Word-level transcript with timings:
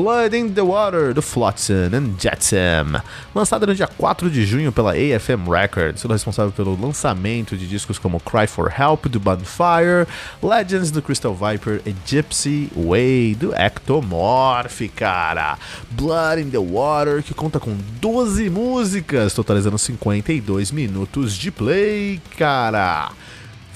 Blood 0.00 0.32
in 0.32 0.54
the 0.54 0.62
Water, 0.62 1.12
do 1.12 1.20
Flotsam 1.20 1.92
and 1.92 2.14
Jetsam. 2.20 3.02
Lançada 3.34 3.66
no 3.66 3.74
dia 3.74 3.88
4 3.88 4.30
de 4.30 4.46
junho 4.46 4.70
pela 4.70 4.92
AFM 4.92 5.50
Records, 5.50 6.00
sendo 6.00 6.12
responsável 6.12 6.52
pelo 6.52 6.80
lançamento 6.80 7.56
de 7.56 7.66
discos 7.66 7.98
como 7.98 8.20
Cry 8.20 8.46
for 8.46 8.72
Help, 8.72 9.06
do 9.06 9.18
Bonfire, 9.18 10.06
Legends, 10.40 10.92
do 10.92 11.02
Crystal 11.02 11.34
Viper 11.34 11.82
e 11.84 11.92
Gypsy 12.06 12.70
Way, 12.76 13.34
do 13.34 13.52
Ectomorph, 13.52 14.82
cara. 14.94 15.58
Blood 15.90 16.42
in 16.42 16.50
the 16.50 16.58
Water, 16.58 17.20
que 17.20 17.34
conta 17.34 17.58
com 17.58 17.76
12 18.00 18.48
músicas, 18.50 19.34
totalizando 19.34 19.78
52 19.78 20.70
minutos 20.70 21.34
de 21.34 21.50
play, 21.50 22.20
cara. 22.36 23.10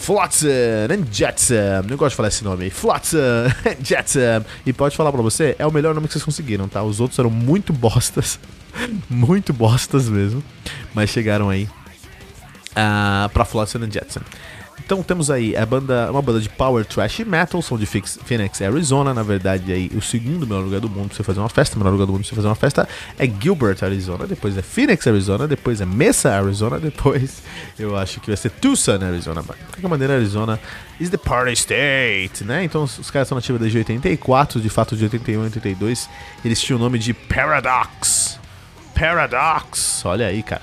Flotsam 0.03 0.51
and 0.91 1.07
Jetsam. 1.13 1.85
Não 1.89 1.97
gosto 1.97 2.11
de 2.11 2.17
falar 2.17 2.29
esse 2.29 2.43
nome 2.43 2.65
aí. 2.65 2.71
Flotsam 2.71 3.47
and 3.65 3.85
Jetsam. 3.85 4.45
E 4.67 4.73
pode 4.73 4.97
falar 4.97 5.13
pra 5.13 5.23
você, 5.23 5.55
é 5.61 5.65
o 5.65 5.71
melhor 5.71 5.95
nome 5.95 6.09
que 6.09 6.13
vocês 6.13 6.25
conseguiram, 6.25 6.67
tá? 6.67 6.83
Os 6.83 6.99
outros 6.99 7.21
eram 7.21 7.31
muito 7.31 7.73
bostas. 7.73 8.41
muito 9.09 9.53
bostas 9.53 10.09
mesmo. 10.09 10.43
Mas 10.93 11.11
chegaram 11.11 11.49
aí 11.49 11.69
uh, 12.73 13.29
pra 13.33 13.45
Flotsam 13.45 13.83
and 13.83 13.93
Jetsam. 13.93 14.23
Então 14.85 15.03
temos 15.03 15.31
aí 15.31 15.57
a 15.57 15.65
banda, 15.65 16.11
uma 16.11 16.21
banda 16.21 16.41
de 16.41 16.49
power 16.49 16.85
trash 16.85 17.21
metal, 17.21 17.63
são 17.63 17.79
de 17.79 17.87
Phoenix, 17.87 18.61
Arizona. 18.61 19.15
Na 19.15 19.23
verdade, 19.23 19.73
aí 19.73 19.91
o 19.95 20.03
segundo 20.03 20.47
melhor 20.47 20.65
lugar 20.65 20.81
do 20.81 20.89
mundo 20.89 21.09
pra 21.09 21.17
você 21.17 21.23
fazer 21.23 21.41
uma 21.41 21.49
festa. 21.49 21.77
O 21.77 21.79
melhor 21.79 21.93
lugar 21.93 22.07
do 22.07 22.13
mundo 22.13 22.23
pra 22.23 22.29
você 22.29 22.35
fazer 22.35 22.49
uma 22.49 22.55
festa 22.55 22.89
é 23.19 23.27
Gilbert, 23.27 23.79
Arizona. 23.83 24.27
Depois 24.27 24.57
é 24.57 24.63
Phoenix, 24.63 25.07
Arizona. 25.07 25.47
Depois 25.47 25.81
é 25.81 25.87
Mesa, 25.87 26.35
Arizona. 26.35 26.79
Depois 26.79 27.43
eu 27.79 27.97
acho 27.97 28.21
que 28.21 28.29
vai 28.29 28.37
ser 28.37 28.51
Tucson, 28.51 28.99
Arizona. 29.03 29.43
De 29.43 29.49
qualquer 29.49 29.89
maneira, 29.89 30.15
Arizona 30.15 30.59
is 31.01 31.11
the 31.11 31.17
party 31.17 31.53
state, 31.53 32.45
né? 32.45 32.65
Então 32.65 32.85
os 32.85 33.11
caras 33.11 33.29
são 33.29 33.37
nativos 33.37 33.61
desde 33.61 33.79
84, 33.79 34.61
de 34.61 34.69
fato 34.69 34.97
de 34.97 35.05
81 35.05 35.41
e 35.41 35.45
82. 35.45 36.09
Eles 36.45 36.61
tinham 36.61 36.79
o 36.79 36.83
nome 36.83 36.99
de 36.99 37.15
Paradox. 37.15 38.39
Paradox. 38.95 40.05
Olha 40.05 40.27
aí, 40.27 40.43
cara. 40.43 40.63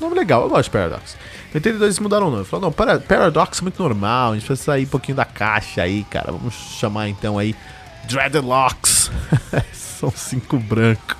Nome 0.00 0.14
legal, 0.14 0.42
eu 0.42 0.48
gosto 0.48 0.64
de 0.64 0.70
Paradox. 0.70 1.16
Em 1.52 1.56
82 1.56 1.82
eles 1.82 1.98
mudaram 1.98 2.28
o 2.28 2.30
nome. 2.30 2.44
Falaram, 2.44 2.74
não, 2.76 3.00
Paradox 3.00 3.58
é 3.58 3.62
muito 3.62 3.82
normal, 3.82 4.32
a 4.32 4.34
gente 4.34 4.46
precisa 4.46 4.72
sair 4.72 4.84
um 4.84 4.88
pouquinho 4.88 5.16
da 5.16 5.24
caixa 5.24 5.82
aí, 5.82 6.04
cara. 6.04 6.32
Vamos 6.32 6.54
chamar 6.54 7.08
então 7.08 7.38
aí 7.38 7.54
Dreadlocks. 8.04 9.10
São 9.72 10.10
cinco 10.10 10.58
brancos 10.58 11.16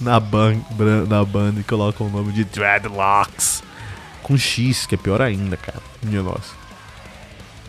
na, 0.00 0.18
ban 0.18 0.56
na 1.08 1.24
banda 1.24 1.60
e 1.60 1.64
colocam 1.64 2.06
o 2.06 2.10
nome 2.10 2.32
de 2.32 2.44
Dreadlocks. 2.44 3.62
Com 4.22 4.38
X, 4.38 4.86
que 4.86 4.94
é 4.94 4.98
pior 4.98 5.20
ainda, 5.20 5.56
cara. 5.56 5.82
Minha 6.02 6.22
nossa. 6.22 6.64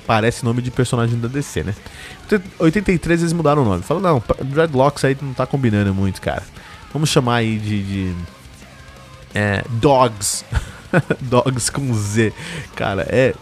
Parece 0.07 0.45
nome 0.45 0.61
de 0.61 0.71
personagem 0.71 1.19
da 1.19 1.27
DC, 1.27 1.63
né? 1.63 1.75
Em 2.31 2.41
83 2.59 3.21
eles 3.21 3.33
mudaram 3.33 3.63
o 3.63 3.65
nome. 3.65 3.83
Falaram, 3.83 4.21
não, 4.39 4.45
Dreadlocks 4.45 5.03
aí 5.03 5.17
não 5.21 5.33
tá 5.33 5.45
combinando 5.45 5.93
muito, 5.93 6.21
cara. 6.21 6.43
Vamos 6.93 7.09
chamar 7.09 7.37
aí 7.37 7.57
de. 7.57 7.83
de 7.83 8.15
é, 9.35 9.63
Dogs. 9.69 10.45
Dogs 11.21 11.69
com 11.69 11.93
Z. 11.93 12.33
Cara, 12.75 13.05
é 13.09 13.35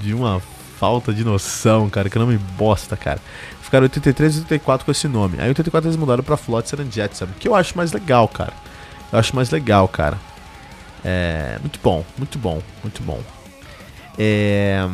de 0.00 0.14
uma 0.14 0.40
falta 0.78 1.12
de 1.12 1.24
noção, 1.24 1.90
cara, 1.90 2.08
que 2.08 2.18
nome 2.18 2.38
bosta, 2.38 2.96
cara. 2.96 3.20
Ficaram 3.60 3.84
83 3.84 4.36
e 4.36 4.38
84 4.40 4.84
com 4.84 4.90
esse 4.90 5.06
nome. 5.06 5.38
Aí 5.38 5.48
84 5.48 5.88
eles 5.88 5.98
mudaram 5.98 6.24
pra 6.24 6.36
Flotsam 6.36 6.80
and 6.80 6.90
Jetsam, 6.90 7.28
que 7.38 7.46
eu 7.46 7.54
acho 7.54 7.76
mais 7.76 7.92
legal, 7.92 8.26
cara. 8.28 8.52
Eu 9.12 9.18
acho 9.18 9.34
mais 9.36 9.50
legal, 9.50 9.86
cara. 9.88 10.16
É, 11.04 11.58
muito 11.60 11.78
bom, 11.82 12.04
muito 12.16 12.38
bom, 12.38 12.62
muito 12.82 13.02
bom. 13.02 13.20
É, 14.18 14.88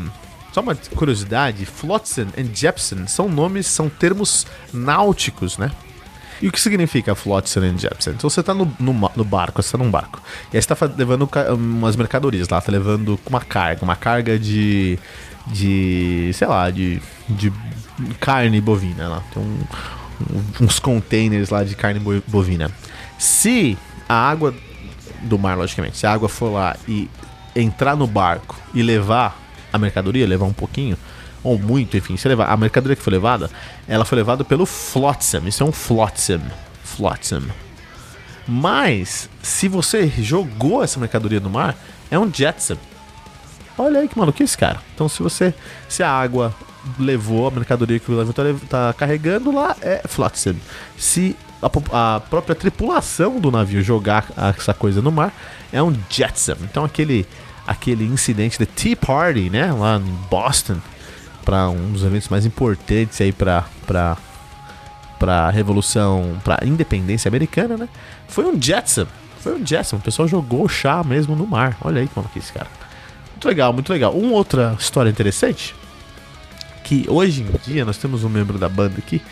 só 0.53 0.61
uma 0.61 0.75
curiosidade, 0.75 1.67
Flotsam 1.67 2.29
and 2.39 2.55
Jepsen 2.55 3.07
são 3.07 3.29
nomes, 3.29 3.67
são 3.67 3.89
termos 3.89 4.47
náuticos, 4.73 5.59
né? 5.59 5.71
E 6.41 6.49
o 6.49 6.53
que 6.53 6.61
significa 6.61 7.15
Flotsam 7.15 7.63
and 7.65 7.79
Jepsen? 7.79 8.15
Então 8.15 8.29
você 8.29 8.43
tá 8.43 8.53
no, 8.53 8.71
no, 8.79 8.93
no, 8.93 9.25
barco, 9.25 9.63
você 9.63 9.73
tá 9.73 9.83
num 9.83 9.91
barco. 9.91 10.21
E 10.53 10.57
aí 10.57 10.63
você 10.63 10.75
tá 10.75 10.91
levando 10.97 11.29
umas 11.55 11.97
mercadorias 11.97 12.49
lá, 12.49 12.61
tá 12.61 12.71
levando 12.71 13.19
uma 13.27 13.41
carga, 13.41 13.83
uma 13.83 13.97
carga 13.97 14.39
de. 14.39 14.99
de. 15.47 16.31
sei 16.35 16.47
lá, 16.47 16.71
de. 16.71 17.01
de 17.29 17.53
carne 18.21 18.61
bovina 18.61 19.09
lá. 19.09 19.23
Tem 19.33 19.43
um, 19.43 20.65
uns 20.65 20.79
containers 20.79 21.51
lá 21.51 21.65
de 21.65 21.75
carne 21.75 22.01
bovina. 22.27 22.71
Se 23.19 23.77
a 24.09 24.15
água 24.15 24.55
do 25.23 25.39
mar, 25.39 25.57
logicamente, 25.57 25.97
se 25.97 26.07
a 26.07 26.13
água 26.13 26.29
for 26.29 26.53
lá 26.53 26.77
e 26.87 27.09
entrar 27.55 27.97
no 27.97 28.07
barco 28.07 28.55
e 28.75 28.83
levar 28.83 29.41
a 29.73 29.79
mercadoria, 29.79 30.27
levar 30.27 30.47
um 30.47 30.53
pouquinho, 30.53 30.97
ou 31.47 31.57
muito, 31.57 31.97
enfim, 31.97 32.17
se 32.17 32.27
levar, 32.27 32.51
a 32.51 32.57
mercadoria 32.57 32.97
que 32.97 33.03
foi 33.03 33.13
levada, 33.13 33.49
ela 33.87 34.05
foi 34.05 34.17
levada 34.17 34.45
pelo 34.45 34.67
flotsam. 34.67 35.47
Isso 35.47 35.63
é 35.63 35.67
um 35.67 35.71
flotsam. 35.71 36.41
Flotsam. 36.83 37.45
Mas, 38.49 39.31
se 39.41 39.69
você 39.69 40.09
jogou 40.09 40.83
essa 40.83 40.99
mercadoria 40.99 41.39
no 41.39 41.49
mar, 41.49 41.77
é 42.11 42.19
um 42.19 42.29
jetsam. 42.33 42.77
Olha 43.79 44.01
aí 44.01 44.09
que 44.09 44.19
maluquice, 44.19 44.59
cara. 44.59 44.81
Então, 44.93 45.09
se 45.09 45.23
você. 45.23 45.55
Se 45.89 46.03
a 46.03 46.11
água 46.11 46.53
levou 46.99 47.47
a 47.47 47.51
mercadoria 47.53 48.01
que 48.01 48.11
o 48.11 48.17
levou 48.17 48.33
tá, 48.33 48.43
tá 48.69 48.93
carregando 48.93 49.55
lá, 49.55 49.77
é 49.81 50.03
flotsam. 50.09 50.57
Se 50.99 51.37
a, 51.63 52.17
a, 52.17 52.21
própria 52.21 52.57
tripulação 52.57 53.39
do 53.39 53.53
navio 53.53 53.83
jogar 53.83 54.27
essa 54.59 54.75
coisa 54.75 55.01
no 55.01 55.13
mar, 55.13 55.33
é 55.73 55.81
um 55.81 55.95
jetsam. 56.11 56.57
Então, 56.63 56.85
aquele 56.85 57.25
aquele 57.67 58.05
incidente 58.05 58.59
da 58.59 58.67
Tea 58.67 58.97
Party, 58.97 59.51
né, 59.51 59.73
lá 59.73 59.97
em 59.97 60.29
Boston, 60.31 60.77
para 61.47 61.71
um 61.71 61.93
dos 61.93 62.03
eventos 62.03 62.29
mais 62.29 62.45
importantes 62.45 63.21
aí 63.21 63.33
para 63.33 63.65
para 63.87 64.17
para 65.19 65.49
revolução, 65.49 66.37
para 66.45 66.59
independência 66.67 67.27
americana, 67.29 67.79
né? 67.79 67.89
Foi 68.29 68.45
um 68.45 68.61
Jetsam. 68.61 69.07
Foi 69.41 69.59
um 69.59 69.65
Jetsam. 69.65 69.99
O 69.99 70.03
pessoal 70.03 70.29
jogou 70.29 70.69
chá 70.69 71.03
mesmo 71.03 71.35
no 71.35 71.47
mar. 71.47 71.75
Olha 71.81 72.03
aí 72.03 72.09
como 72.09 72.29
que 72.29 72.39
é 72.39 72.43
esse 72.43 72.53
cara. 72.53 72.67
Muito 73.33 73.49
legal, 73.49 73.73
muito 73.73 73.91
legal. 73.91 74.13
Uma 74.13 74.33
outra 74.33 74.77
história 74.79 75.09
interessante 75.09 75.75
que 76.85 77.07
hoje 77.09 77.43
em 77.43 77.71
dia 77.71 77.85
nós 77.85 77.97
temos 77.97 78.25
um 78.25 78.29
membro 78.29 78.59
da 78.59 78.69
banda 78.69 78.97
aqui. 78.99 79.23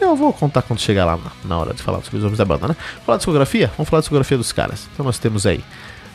Eu 0.00 0.16
vou 0.16 0.32
contar 0.32 0.62
quando 0.62 0.80
chegar 0.80 1.04
lá 1.04 1.18
na, 1.18 1.30
na 1.44 1.58
hora 1.58 1.74
de 1.74 1.82
falar 1.82 2.02
sobre 2.02 2.18
os 2.18 2.24
homens 2.24 2.38
da 2.38 2.44
banda, 2.46 2.68
né? 2.68 2.76
Falar 3.04 3.18
de 3.18 3.20
discografia? 3.20 3.70
Vamos 3.76 3.90
falar 3.90 4.00
de 4.00 4.04
discografia 4.04 4.38
dos 4.38 4.52
caras. 4.52 4.88
Então 4.94 5.04
nós 5.04 5.18
temos 5.18 5.44
aí 5.44 5.62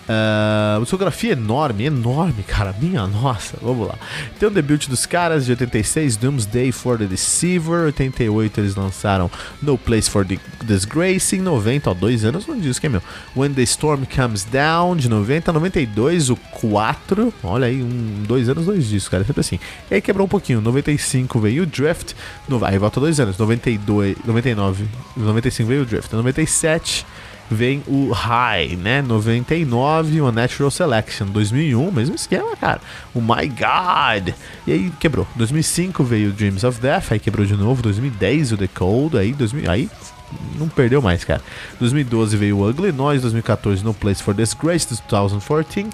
Uh, 0.10 0.82
discografia 0.82 1.34
enorme, 1.34 1.86
enorme, 1.86 2.42
cara. 2.42 2.74
Minha 2.82 3.06
nossa, 3.06 3.58
vamos 3.62 3.88
lá. 3.88 3.94
Tem 4.40 4.50
o 4.50 4.52
debut 4.52 4.88
dos 4.88 5.06
caras 5.06 5.46
de 5.46 5.52
86, 5.52 6.18
Doomsday 6.18 6.72
for 6.72 6.98
the 6.98 7.06
Deceiver. 7.06 7.86
88 7.86 8.60
eles 8.60 8.76
lançaram 8.76 9.30
No 9.62 9.78
Place 9.78 10.10
for 10.10 10.26
the 10.26 10.40
Disgrace. 10.66 11.36
Em 11.36 11.42
90, 11.42 11.92
ó, 11.92 11.94
dois 11.94 12.26
anos 12.26 12.48
no 12.48 12.60
disco, 12.60 12.84
hein, 12.88 12.94
meu? 12.94 13.04
When 13.38 13.54
the 13.54 13.62
Storm 13.62 14.04
Comes 14.06 14.46
Down, 14.46 14.96
de 14.96 15.08
90 15.08 15.54
92, 15.54 16.32
o 16.32 16.36
4. 16.36 17.32
Olha 17.44 17.68
aí, 17.68 17.84
um, 17.84 18.24
dois 18.26 18.50
anos, 18.50 18.66
dois 18.66 18.88
discos, 18.88 19.10
cara. 19.10 19.24
Sempre 19.24 19.42
assim. 19.42 19.60
E 19.92 19.94
aí 19.94 20.02
quebrou 20.02 20.26
um 20.26 20.30
pouquinho. 20.30 20.60
95 20.60 21.40
veio 21.40 21.62
o 21.62 21.66
Drift. 21.68 22.16
No, 22.48 22.66
aí 22.66 22.80
volta 22.80 23.00
dois 23.00 23.20
anos. 23.20 23.38
92, 23.38 24.18
99, 24.26 24.86
95 25.16 25.70
veio 25.70 25.84
o 25.84 25.86
Drift. 25.86 26.12
97 26.12 27.06
vem 27.50 27.84
o 27.88 28.12
High, 28.12 28.76
né? 28.76 29.02
99, 29.02 30.22
o 30.22 30.32
Natural 30.32 30.70
Selection. 30.70 31.28
2001, 31.28 31.92
mesmo 31.92 32.16
esquema, 32.16 32.56
cara. 32.56 32.80
O 33.14 33.22
My 33.22 33.48
God. 33.48 34.34
E 34.68 34.72
aí 34.72 34.92
quebrou. 35.00 35.28
2005 35.36 36.04
veio 36.04 36.32
Dreams 36.32 36.64
of 36.64 36.80
Death, 36.80 37.12
aí 37.12 37.20
quebrou 37.20 37.46
de 37.46 37.56
novo. 37.56 37.82
2010 37.82 38.54
o 38.54 38.58
The 38.58 38.68
Cold, 38.68 39.18
aí 39.18 39.34
2000, 39.34 39.70
aí 39.70 39.90
não 40.58 40.70
perdeu 40.70 41.02
mais, 41.02 41.24
cara. 41.24 41.42
2012 41.80 42.38
veio 42.38 42.58
o 42.58 42.70
Ugly 42.70 42.92
Noise, 42.92 43.22
2014 43.22 43.84
No 43.84 43.94
Place 43.94 44.22
for 44.22 44.34
Disgrace, 44.34 44.88
2014, 44.88 45.88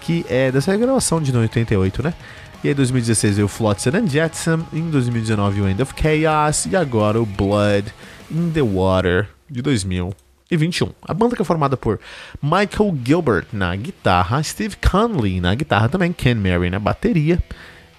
que 0.00 0.24
é 0.28 0.52
dessa 0.52 0.76
gravação 0.76 1.20
de 1.20 1.36
88, 1.36 2.02
né? 2.02 2.14
E 2.62 2.68
aí 2.68 2.74
2016 2.74 3.36
veio 3.36 3.48
Flotsam 3.48 3.96
and 3.96 4.06
Jetsam, 4.06 4.66
em 4.72 4.90
2019 4.90 5.62
o 5.62 5.68
End 5.68 5.80
of 5.82 5.94
Chaos 5.96 6.66
e 6.66 6.76
agora 6.76 7.20
o 7.20 7.24
Blood 7.24 7.86
in 8.30 8.50
the 8.50 8.60
Water 8.60 9.28
de 9.48 9.62
2000 9.62 10.14
e 10.50 10.56
21. 10.56 10.90
A 11.02 11.14
banda 11.14 11.36
que 11.36 11.42
é 11.42 11.44
formada 11.44 11.76
por 11.76 12.00
Michael 12.42 12.98
Gilbert 13.04 13.46
na 13.52 13.74
guitarra, 13.76 14.42
Steve 14.42 14.76
Conley 14.76 15.40
na 15.40 15.54
guitarra 15.54 15.88
também, 15.88 16.12
Ken 16.12 16.34
Mary 16.34 16.70
na 16.70 16.78
bateria 16.78 17.42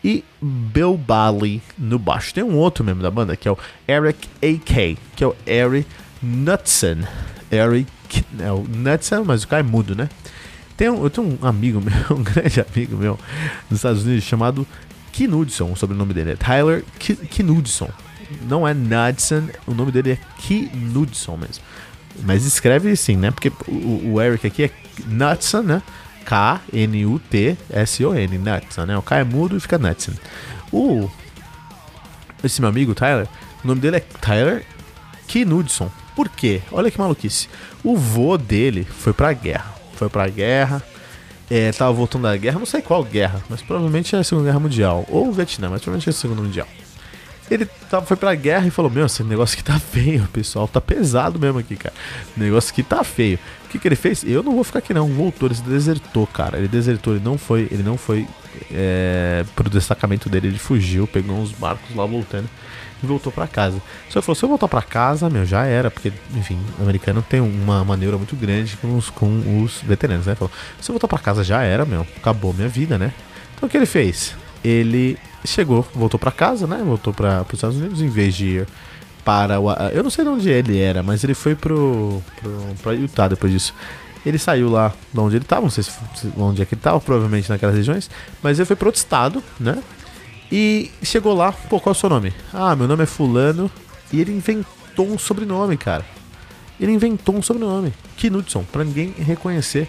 e 0.04 0.24
Bill 0.42 0.98
Bali 0.98 1.62
no 1.78 1.98
baixo. 1.98 2.34
Tem 2.34 2.44
um 2.44 2.56
outro 2.56 2.84
membro 2.84 3.04
da 3.04 3.12
banda 3.12 3.36
que 3.36 3.48
é 3.48 3.52
o 3.52 3.58
Eric 3.88 4.28
A.K., 4.42 4.98
que 5.16 5.24
é 5.24 5.28
o 5.28 5.36
Eric 5.46 5.88
Knudsen. 6.22 7.08
Eric, 7.52 7.92
é 8.40 8.52
o 8.52 8.64
Knudsen, 8.64 9.24
mas 9.26 9.44
o 9.44 9.48
cara 9.48 9.62
é 9.62 9.64
mudo, 9.64 9.96
né? 9.96 10.10
Tem 10.76 10.90
um, 10.90 11.04
eu 11.04 11.10
tenho 11.10 11.40
um 11.42 11.46
amigo 11.46 11.80
meu, 11.82 12.18
um 12.18 12.24
grande 12.24 12.60
amigo 12.60 12.98
meu 12.98 13.20
nos 13.70 13.80
Estados 13.80 14.04
Unidos 14.04 14.24
chamado 14.24 14.66
Knudson, 15.14 15.72
o 15.72 15.76
sobrenome 15.76 16.14
dele 16.14 16.32
é 16.32 16.36
Tyler 16.36 16.84
Knudson. 17.00 17.90
Não 18.48 18.68
é 18.68 18.74
Knudsen, 18.74 19.50
o 19.68 19.74
nome 19.74 19.92
dele 19.92 20.12
é 20.14 20.18
Knudson 20.42 21.38
mesmo. 21.38 21.64
Mas 22.24 22.46
escreve 22.46 22.92
assim, 22.92 23.16
né? 23.16 23.32
Porque 23.32 23.52
o, 23.68 24.14
o 24.14 24.22
Eric 24.22 24.46
aqui 24.46 24.64
é 24.64 24.70
Knudson, 25.08 25.62
né? 25.62 25.82
K-N-U-T-S-O-N, 26.26 26.78
Knudson, 28.38 28.86
né? 28.86 28.98
O 28.98 29.02
K 29.02 29.18
é 29.18 29.24
mudo 29.24 29.58
e 29.58 29.60
fica 29.60 29.78
Knudson. 29.78 30.14
O, 30.72 31.10
esse 32.44 32.62
meu 32.62 32.70
amigo, 32.70 32.94
Tyler, 32.94 33.28
o 33.64 33.68
nome 33.68 33.82
dele 33.82 33.98
é 33.98 34.00
Tyler 34.00 34.66
Knudson. 35.28 35.92
Por 36.16 36.30
quê? 36.30 36.62
Olha 36.72 36.92
que 36.92 37.00
maluquice. 37.00 37.50
O 37.84 37.98
vô 37.98 38.38
dele 38.38 38.84
foi 38.84 39.14
pra 39.14 39.34
guerra. 39.34 39.74
Foi 39.96 40.10
pra 40.10 40.28
guerra. 40.28 40.84
É, 41.50 41.72
tava 41.72 41.92
voltando 41.92 42.24
da 42.24 42.38
guerra, 42.38 42.60
não 42.60 42.66
sei 42.66 42.82
qual 42.82 43.04
guerra, 43.04 43.44
mas 43.50 43.62
provavelmente 43.62 44.16
é 44.16 44.20
a 44.20 44.24
Segunda 44.24 44.48
Guerra 44.48 44.60
Mundial. 44.60 45.06
Ou 45.10 45.34
Vietnã, 45.34 45.70
mas 45.70 45.82
provavelmente 45.82 46.08
é 46.08 46.12
a 46.12 46.14
Segunda 46.14 46.42
Mundial. 46.42 46.68
Ele 47.52 47.66
tava, 47.90 48.06
foi 48.06 48.16
pra 48.16 48.34
guerra 48.34 48.66
e 48.66 48.72
falou: 48.72 48.90
Meu, 48.90 49.06
esse 49.06 49.22
negócio 49.24 49.56
aqui 49.56 49.64
tá 49.64 49.78
feio, 49.78 50.26
pessoal. 50.32 50.70
Tá 50.70 50.80
pesado 50.80 51.38
mesmo 51.38 51.60
aqui, 51.60 51.76
cara. 51.76 51.94
O 52.38 52.40
negócio 52.40 52.72
aqui 52.72 52.82
tá 52.82 53.04
feio. 53.04 53.38
O 53.66 53.68
que, 53.68 53.78
que 53.78 53.88
ele 53.88 53.98
fez? 53.98 54.24
Eu 54.24 54.42
não 54.42 54.54
vou 54.54 54.64
ficar 54.64 54.80
aqui, 54.80 54.94
não. 54.94 55.08
Voltou, 55.10 55.50
ele 55.50 55.56
se 55.56 55.64
desertou, 55.64 56.26
cara. 56.26 56.58
Ele 56.58 56.70
desertou, 56.70 57.14
ele 57.14 57.24
não 57.24 57.38
foi. 57.38 57.68
Ele 57.70 57.84
não 57.84 57.98
foi 57.98 58.26
é, 58.72 59.44
pro 59.54 59.70
destacamento 59.70 60.30
dele, 60.30 60.48
ele 60.48 60.58
fugiu, 60.58 61.06
pegou 61.06 61.38
uns 61.38 61.52
barcos 61.52 61.94
lá 61.94 62.06
voltando 62.06 62.50
e 63.04 63.06
voltou 63.06 63.32
para 63.34 63.48
casa. 63.48 63.82
Só 64.10 64.22
que 64.22 64.26
falou: 64.26 64.36
se 64.36 64.44
eu 64.44 64.50
voltar 64.50 64.70
para 64.70 64.82
casa, 64.82 65.30
meu, 65.30 65.46
já 65.46 65.66
era, 65.66 65.92
porque, 65.92 66.14
enfim, 66.34 66.58
o 66.80 66.84
americano 66.84 67.22
tem 67.22 67.42
uma 67.42 67.84
maneira 67.84 68.18
muito 68.18 68.36
grande 68.36 68.78
com 68.78 68.96
os, 68.96 69.10
com 69.10 69.62
os 69.62 69.82
veteranos, 69.82 70.26
né? 70.26 70.36
Falou: 70.36 70.52
se 70.80 70.90
eu 70.90 70.94
voltar 70.94 71.10
para 71.10 71.20
casa, 71.20 71.44
já 71.44 71.62
era, 71.64 71.86
meu, 71.86 72.08
acabou 72.16 72.54
minha 72.54 72.70
vida, 72.70 72.98
né? 72.98 73.12
Então 73.56 73.68
o 73.68 73.70
que 73.70 73.78
ele 73.78 73.86
fez? 73.86 74.36
Ele 74.64 75.18
chegou, 75.46 75.86
voltou 75.94 76.20
para 76.20 76.32
casa, 76.32 76.68
né? 76.68 76.82
Voltou 76.86 77.14
para 77.14 77.44
os 77.48 77.54
Estados 77.54 77.78
Unidos 77.78 78.02
em 78.02 78.10
vez 78.10 78.36
de 78.36 78.46
ir 78.46 78.68
para 79.24 79.60
o. 79.60 79.72
Eu 79.94 80.04
não 80.04 80.10
sei 80.10 80.24
de 80.24 80.30
onde 80.30 80.50
ele 80.50 80.80
era, 80.80 81.02
mas 81.02 81.24
ele 81.24 81.34
foi 81.34 81.56
pro, 81.56 82.22
pro 82.40 82.76
pra 82.82 82.94
Utah 82.94 83.28
depois 83.28 83.52
disso. 83.52 83.74
Ele 84.26 84.38
saiu 84.38 84.70
lá 84.70 84.94
de 85.12 85.20
onde 85.20 85.36
ele 85.36 85.44
estava, 85.44 85.64
não 85.64 85.70
sei 85.70 85.84
se, 85.84 85.92
onde 86.38 86.62
é 86.62 86.66
que 86.66 86.76
ele 86.76 86.80
estava, 86.80 87.00
provavelmente 87.00 87.50
naquelas 87.50 87.76
regiões, 87.76 88.10
mas 88.44 88.60
ele 88.60 88.68
foi 88.68 88.76
para 88.76 88.88
outro 88.88 89.00
estado, 89.00 89.44
né? 89.60 89.82
E 90.52 90.92
chegou 91.02 91.34
lá, 91.34 91.52
pô, 91.52 91.80
qual 91.80 91.94
é 91.94 91.98
o 91.98 92.00
seu 92.00 92.10
nome? 92.10 92.34
Ah, 92.54 92.76
meu 92.76 92.88
nome 92.88 93.04
é 93.04 93.06
Fulano. 93.08 93.72
E 94.12 94.20
ele 94.20 94.32
inventou 94.34 95.08
um 95.08 95.18
sobrenome, 95.18 95.78
cara. 95.78 96.06
Ele 96.80 96.92
inventou 96.92 97.36
um 97.36 97.42
sobrenome, 97.42 97.94
Knudson, 98.18 98.64
pra 98.72 98.84
ninguém 98.84 99.14
reconhecer 99.18 99.88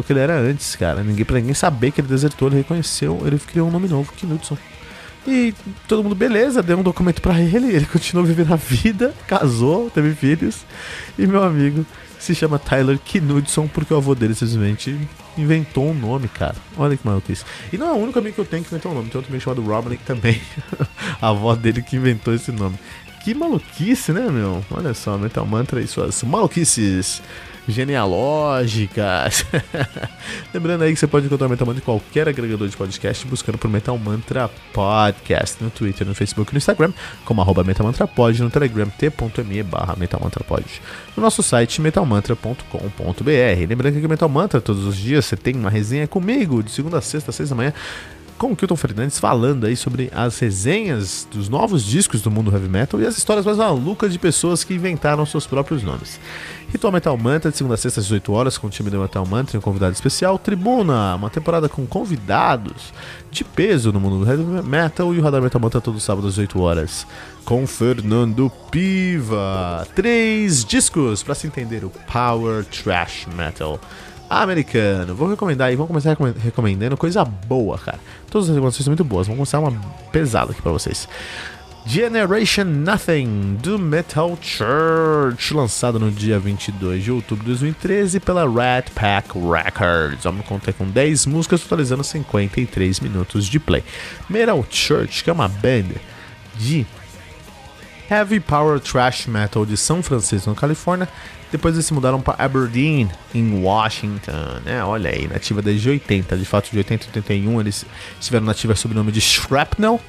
o 0.00 0.04
que 0.04 0.12
ele 0.12 0.20
era 0.20 0.38
antes, 0.38 0.76
cara. 0.76 1.02
Ninguém, 1.02 1.24
pra 1.24 1.38
ninguém 1.38 1.54
saber 1.54 1.90
que 1.90 2.00
ele 2.00 2.08
desertou, 2.08 2.48
ele 2.48 2.58
reconheceu, 2.58 3.20
ele 3.24 3.38
criou 3.38 3.68
um 3.68 3.70
nome 3.70 3.88
novo, 3.88 4.12
Knudson. 4.20 4.56
E 5.26 5.54
todo 5.86 6.02
mundo, 6.02 6.14
beleza, 6.14 6.62
deu 6.62 6.78
um 6.78 6.82
documento 6.82 7.20
para 7.20 7.38
ele, 7.40 7.74
ele 7.74 7.84
continuou 7.86 8.26
vivendo 8.26 8.52
a 8.52 8.56
vida, 8.56 9.14
casou, 9.26 9.90
teve 9.90 10.14
filhos. 10.14 10.64
E 11.18 11.26
meu 11.26 11.42
amigo 11.42 11.84
se 12.18 12.34
chama 12.34 12.58
Tyler 12.58 12.98
Knudson 12.98 13.66
porque 13.66 13.92
o 13.92 13.96
avô 13.96 14.14
dele 14.14 14.34
simplesmente 14.34 14.96
inventou 15.36 15.90
um 15.90 15.94
nome, 15.94 16.28
cara. 16.28 16.56
Olha 16.76 16.96
que 16.96 17.06
maluquice. 17.06 17.44
E 17.72 17.78
não 17.78 17.88
é 17.88 17.92
o 17.92 17.96
único 17.96 18.18
amigo 18.18 18.34
que 18.34 18.40
eu 18.40 18.44
tenho 18.44 18.62
que 18.62 18.68
inventou 18.70 18.92
um 18.92 18.94
nome. 18.94 19.08
Tem 19.08 19.18
outro 19.18 19.30
amigo 19.30 19.42
chamado 19.42 19.62
Robin 19.62 19.96
também. 20.06 20.40
a 21.20 21.28
avó 21.28 21.54
dele 21.54 21.82
que 21.82 21.96
inventou 21.96 22.34
esse 22.34 22.52
nome. 22.52 22.78
Que 23.22 23.34
maluquice, 23.34 24.12
né, 24.12 24.30
meu? 24.30 24.64
Olha 24.70 24.94
só, 24.94 25.18
Metal 25.18 25.44
Mantra 25.44 25.80
e 25.80 25.86
suas 25.86 26.22
maluquices 26.22 27.22
genealógicas. 27.74 29.44
Lembrando 30.52 30.82
aí 30.82 30.92
que 30.92 30.98
você 30.98 31.06
pode 31.06 31.26
encontrar 31.26 31.46
o 31.46 31.50
Metal 31.50 31.66
Mantra 31.66 31.82
em 31.82 31.84
qualquer 31.84 32.28
agregador 32.28 32.68
de 32.68 32.76
podcast 32.76 33.26
buscando 33.26 33.58
por 33.58 33.68
Metal 33.70 33.96
Mantra 33.98 34.50
Podcast 34.72 35.62
no 35.62 35.70
Twitter, 35.70 36.06
no 36.06 36.14
Facebook 36.14 36.52
no 36.52 36.58
Instagram, 36.58 36.92
como 37.24 37.40
arroba 37.40 37.64
Metal 37.64 37.86
Mantra 37.86 38.06
Pod, 38.06 38.42
no 38.42 38.50
Telegram 38.50 38.88
t.me 38.88 39.62
barra 39.62 39.96
Metal 39.96 40.20
Mantra 40.22 40.44
Pod, 40.44 40.64
no 41.16 41.22
nosso 41.22 41.42
site 41.42 41.80
metalmantra.com.br. 41.80 43.66
Lembrando 43.68 43.92
que 43.92 43.98
aqui 43.98 44.06
o 44.06 44.10
Metal 44.10 44.28
Mantra, 44.28 44.60
todos 44.60 44.84
os 44.84 44.96
dias 44.96 45.24
você 45.24 45.36
tem 45.36 45.56
uma 45.56 45.70
resenha 45.70 46.06
comigo, 46.06 46.62
de 46.62 46.70
segunda 46.70 46.98
a 46.98 47.00
sexta, 47.00 47.30
às 47.30 47.36
seis 47.36 47.50
da 47.50 47.56
manhã, 47.56 47.72
com 48.40 48.52
o 48.52 48.56
Kilton 48.56 48.74
Fernandes 48.74 49.18
falando 49.18 49.66
aí 49.66 49.76
sobre 49.76 50.10
as 50.14 50.38
resenhas 50.38 51.28
dos 51.30 51.50
novos 51.50 51.84
discos 51.84 52.22
do 52.22 52.30
mundo 52.30 52.50
heavy 52.50 52.70
metal 52.70 52.98
e 52.98 53.04
as 53.04 53.18
histórias 53.18 53.44
mais 53.44 53.58
malucas 53.58 54.14
de 54.14 54.18
pessoas 54.18 54.64
que 54.64 54.72
inventaram 54.72 55.26
seus 55.26 55.46
próprios 55.46 55.82
nomes. 55.82 56.18
Ritual 56.72 56.90
Metal 56.90 57.14
Mantra, 57.18 57.50
de 57.50 57.58
segunda 57.58 57.74
a 57.74 57.76
sexta 57.76 58.00
às 58.00 58.06
18 58.06 58.32
horas, 58.32 58.56
com 58.56 58.68
o 58.68 58.70
time 58.70 58.88
do 58.88 58.98
Metal 58.98 59.26
Mantra 59.26 59.56
e 59.56 59.58
um 59.58 59.60
convidado 59.60 59.92
especial. 59.92 60.38
Tribuna, 60.38 61.16
uma 61.16 61.28
temporada 61.28 61.68
com 61.68 61.86
convidados 61.86 62.94
de 63.30 63.44
peso 63.44 63.92
no 63.92 64.00
mundo 64.00 64.24
do 64.24 64.30
heavy 64.30 64.66
metal. 64.66 65.14
E 65.14 65.18
o 65.18 65.22
Radar 65.22 65.42
Metal 65.42 65.60
Mantra 65.60 65.78
todo 65.78 66.00
sábado 66.00 66.26
às 66.26 66.36
18 66.36 66.62
horas, 66.62 67.06
com 67.44 67.66
Fernando 67.66 68.50
Piva. 68.70 69.86
Três 69.94 70.64
discos 70.64 71.22
para 71.22 71.34
se 71.34 71.46
entender 71.46 71.84
o 71.84 71.90
Power 72.10 72.64
Trash 72.64 73.26
Metal 73.36 73.78
americano. 74.30 75.14
Vou 75.14 75.28
recomendar 75.28 75.68
aí, 75.68 75.76
vamos 75.76 75.88
começar 75.88 76.16
recomendando 76.42 76.96
coisa 76.96 77.24
boa, 77.24 77.76
cara. 77.76 77.98
Todas 78.30 78.48
as 78.48 78.54
recomendações 78.54 78.84
são 78.84 78.92
muito 78.92 79.04
boas, 79.04 79.26
vamos 79.26 79.38
começar 79.38 79.58
uma 79.58 79.72
pesada 80.12 80.52
aqui 80.52 80.62
pra 80.62 80.70
vocês. 80.70 81.08
Generation 81.86 82.64
Nothing 82.64 83.56
do 83.60 83.78
Metal 83.78 84.38
Church, 84.40 85.52
lançado 85.52 85.98
no 85.98 86.10
dia 86.10 86.38
22 86.38 87.02
de 87.02 87.10
outubro 87.10 87.42
de 87.42 87.50
2013 87.50 88.20
pela 88.20 88.48
Rat 88.48 88.90
Pack 88.90 89.30
Records. 89.34 90.22
Vamos 90.22 90.46
contar 90.46 90.72
com 90.74 90.86
10 90.86 91.26
músicas, 91.26 91.62
totalizando 91.62 92.04
53 92.04 93.00
minutos 93.00 93.46
de 93.46 93.58
play. 93.58 93.82
Metal 94.28 94.64
Church, 94.70 95.24
que 95.24 95.30
é 95.30 95.32
uma 95.32 95.48
banda 95.48 95.94
de 96.56 96.86
heavy 98.10 98.40
power 98.40 98.80
thrash 98.80 99.26
metal 99.28 99.64
de 99.64 99.76
São 99.76 100.02
Francisco, 100.02 100.50
na 100.50 100.56
Califórnia, 100.56 101.08
depois 101.52 101.74
eles 101.74 101.86
se 101.86 101.94
mudaram 101.94 102.20
para 102.20 102.42
Aberdeen, 102.42 103.08
em 103.32 103.62
Washington. 103.62 104.60
É, 104.66 104.82
olha 104.82 105.10
aí, 105.10 105.28
nativa 105.28 105.62
desde 105.62 105.88
80. 105.88 106.36
De 106.36 106.44
fato, 106.44 106.70
de 106.70 106.78
80 106.78 107.04
a 107.04 107.08
81 107.08 107.60
eles 107.60 107.86
estiveram 108.20 108.46
nativa 108.46 108.74
sob 108.74 108.94
o 108.94 108.96
nome 108.96 109.12
de 109.12 109.20
Shrapnel 109.20 110.00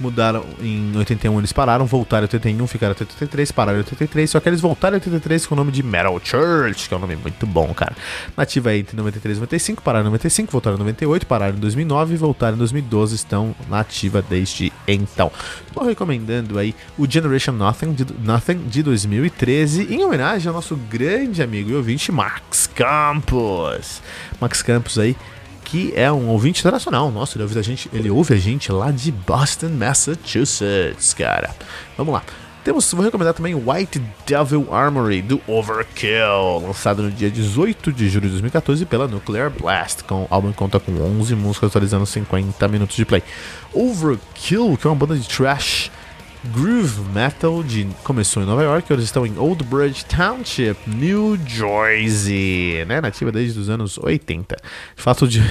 mudaram 0.00 0.44
em 0.60 0.96
81, 0.96 1.38
eles 1.38 1.52
pararam, 1.52 1.86
voltaram 1.86 2.24
em 2.24 2.26
81, 2.26 2.66
ficaram 2.66 2.92
até 2.92 3.04
83, 3.04 3.52
pararam 3.52 3.78
em 3.78 3.82
83, 3.82 4.30
só 4.30 4.40
que 4.40 4.48
eles 4.48 4.60
voltaram 4.60 4.96
em 4.96 5.00
83 5.00 5.46
com 5.46 5.54
o 5.54 5.56
nome 5.56 5.72
de 5.72 5.82
Metal 5.82 6.18
Church, 6.22 6.88
que 6.88 6.94
é 6.94 6.96
um 6.96 7.00
nome 7.00 7.16
muito 7.16 7.46
bom, 7.46 7.72
cara. 7.74 7.94
Nativa 8.36 8.74
entre 8.74 8.96
93 8.96 9.36
e 9.36 9.40
95, 9.40 9.82
pararam 9.82 10.06
em 10.06 10.10
95, 10.10 10.52
voltaram 10.52 10.76
em 10.76 10.80
98, 10.80 11.26
pararam 11.26 11.56
em 11.56 11.60
2009 11.60 12.14
e 12.14 12.16
voltaram 12.16 12.54
em 12.54 12.58
2012, 12.58 13.14
estão 13.14 13.54
nativa 13.68 14.22
desde 14.22 14.72
então. 14.86 15.30
Estou 15.66 15.84
recomendando 15.84 16.58
aí 16.58 16.74
o 16.98 17.10
Generation 17.10 17.52
Nothing 17.52 17.92
de, 17.92 18.06
Nothing 18.24 18.68
de 18.68 18.82
2013, 18.82 19.94
em 19.94 20.04
homenagem 20.04 20.48
ao 20.48 20.54
nosso 20.54 20.76
grande 20.76 21.42
amigo 21.42 21.70
e 21.70 21.74
ouvinte 21.74 22.10
Max 22.10 22.66
Campos. 22.66 24.02
Max 24.40 24.62
Campos 24.62 24.98
aí 24.98 25.16
que 25.70 25.92
é 25.94 26.10
um 26.10 26.28
ouvinte 26.28 26.60
internacional. 26.60 27.12
Nossa, 27.12 27.36
ele 27.36 27.44
ouve 27.44 27.56
a 27.56 27.62
gente, 27.62 27.88
ele 27.92 28.10
ouve 28.10 28.34
a 28.34 28.36
gente 28.36 28.72
lá 28.72 28.90
de 28.90 29.12
Boston, 29.12 29.68
Massachusetts, 29.68 31.14
cara. 31.14 31.54
Vamos 31.96 32.12
lá. 32.12 32.22
Temos, 32.64 32.92
vou 32.92 33.04
recomendar 33.04 33.32
também 33.32 33.54
White 33.54 34.02
Devil 34.26 34.68
Armory 34.74 35.22
do 35.22 35.40
Overkill, 35.46 36.66
lançado 36.66 37.02
no 37.02 37.10
dia 37.10 37.30
18 37.30 37.90
de 37.92 38.08
julho 38.10 38.26
de 38.26 38.32
2014 38.32 38.84
pela 38.84 39.06
Nuclear 39.06 39.48
Blast. 39.48 40.04
Com, 40.04 40.24
o 40.24 40.26
álbum 40.28 40.52
conta 40.52 40.78
com 40.78 40.92
11 40.92 41.34
músicas 41.36 41.70
atualizando 41.70 42.04
50 42.04 42.68
minutos 42.68 42.96
de 42.96 43.06
play. 43.06 43.22
Overkill, 43.72 44.76
que 44.76 44.86
é 44.86 44.90
uma 44.90 44.96
banda 44.96 45.16
de 45.16 45.26
trash 45.26 45.90
groove 46.46 47.00
metal 47.12 47.62
de 47.62 47.86
começou 48.02 48.42
em 48.42 48.46
Nova 48.46 48.62
York, 48.62 48.90
eles 48.92 49.04
estão 49.04 49.26
em 49.26 49.36
Old 49.38 49.62
Bridge 49.64 50.04
Township, 50.06 50.76
New 50.86 51.38
Jersey, 51.46 52.84
né? 52.86 53.00
Nativa 53.00 53.30
desde 53.30 53.58
os 53.58 53.68
anos 53.68 53.98
80. 53.98 54.56
De 54.96 55.02
fato, 55.02 55.28
de 55.28 55.42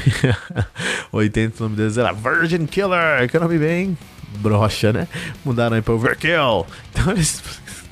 80 1.11 1.59
o 1.59 1.63
nome 1.63 1.75
deles 1.75 1.97
era 1.97 2.11
Virgin 2.11 2.65
Killer, 2.65 3.29
que 3.29 3.37
é 3.37 3.39
um 3.39 3.43
nome 3.43 3.57
bem 3.57 3.97
brocha, 4.39 4.91
né? 4.91 5.07
Mudaram 5.45 5.75
aí 5.75 5.81
para 5.81 5.93
Overkill. 5.93 6.65
Então 6.91 7.11
eles 7.11 7.41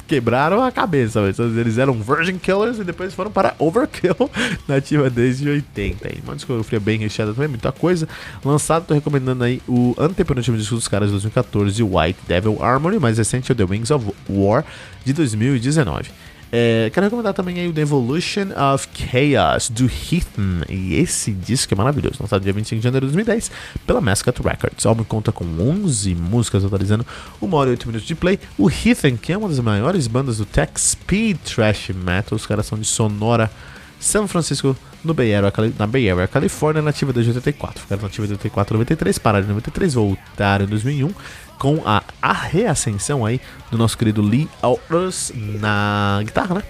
quebraram 0.08 0.64
a 0.64 0.72
cabeça, 0.72 1.20
eles 1.20 1.78
eram 1.78 1.94
Virgin 1.94 2.38
Killers 2.38 2.80
e 2.80 2.84
depois 2.84 3.14
foram 3.14 3.30
para 3.30 3.54
Overkill, 3.60 4.30
nativa 4.68 5.10
desde 5.10 5.50
80. 5.50 6.08
E 6.08 6.22
uma 6.24 6.36
discografia 6.36 6.80
bem 6.80 6.98
recheada 6.98 7.34
também, 7.34 7.50
muita 7.50 7.72
coisa. 7.72 8.08
Lançado, 8.44 8.86
tô 8.86 8.94
recomendando 8.94 9.44
aí 9.44 9.62
o 9.68 9.94
antepenúltimo 9.98 10.58
disco 10.58 10.76
dos 10.76 10.88
caras 10.88 11.08
de 11.08 11.12
2014, 11.12 11.84
White 11.84 12.20
Devil 12.28 12.64
Armory, 12.64 13.00
mais 13.00 13.18
recente 13.18 13.52
é 13.52 13.56
The 13.56 13.66
Wings 13.66 13.92
of 13.92 14.06
War, 14.30 14.64
de 15.04 15.14
2019. 15.14 16.10
É, 16.52 16.90
quero 16.94 17.06
recomendar 17.06 17.34
também 17.34 17.60
aí 17.60 17.68
o 17.68 17.74
The 17.74 17.82
Evolution 17.82 18.48
of 18.74 18.88
Chaos, 18.94 19.70
do 19.70 19.86
Heathen. 19.86 20.62
E 20.70 20.96
esse 20.96 21.32
disco 21.32 21.74
é 21.74 21.78
maravilhoso, 21.78 22.18
lançado 22.20 22.42
dia 22.42 22.54
25 22.54 22.80
de 22.80 22.84
janeiro 22.84 23.06
de 23.06 23.14
2010 23.14 23.52
pela 23.86 24.00
Mascot 24.00 24.42
Records. 24.42 24.86
O 24.86 24.90
álbum 24.90 25.04
conta 25.04 25.32
com 25.32 25.44
11 25.46 26.16
músicas, 26.16 26.64
totalizando 26.64 27.06
1 27.42 27.54
hora 27.54 27.70
e 27.70 27.72
8 27.72 27.88
minutos 27.88 28.08
de 28.08 28.16
play. 28.16 28.40
O 28.58 28.70
Heathen, 28.70 29.18
que 29.18 29.34
é 29.34 29.38
uma 29.38 29.50
das 29.50 29.60
maiores 29.60 30.08
bandas 30.08 30.38
do 30.38 30.46
tech 30.46 30.72
speed 30.80 31.38
thrash 31.40 31.90
metal, 31.90 32.36
os 32.36 32.46
caras 32.46 32.66
são 32.66 32.80
de 32.80 32.86
Sonora, 32.86 33.52
São 34.00 34.28
Francisco, 34.28 34.76
no 35.04 35.14
Bay 35.14 35.34
Area, 35.34 35.52
na 35.78 35.88
Bay 35.88 36.10
Area, 36.10 36.28
Califórnia, 36.28 36.82
nativa 36.82 37.14
desde 37.14 37.32
84. 37.32 37.82
Ficaram 37.82 38.04
nativa 38.04 38.28
de 38.28 38.34
84 38.34 38.74
a 38.74 38.78
93, 38.78 39.18
pararam 39.18 39.46
em 39.46 39.50
93, 39.50 39.94
voltaram 39.94 40.17
em 40.64 40.68
2001 40.68 41.12
com 41.58 41.82
a, 41.86 42.04
a 42.22 42.34
reascensão 42.34 43.26
aí 43.26 43.42
do 43.72 43.78
nosso 43.78 43.98
querido 43.98 44.22
Lee 44.22 44.50
Alders 44.62 45.32
na 45.36 46.20
guitarra, 46.24 46.56
né? 46.56 46.64